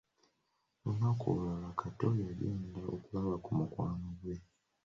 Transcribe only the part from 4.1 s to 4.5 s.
gwe.